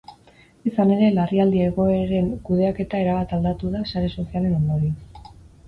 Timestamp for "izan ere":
0.69-1.09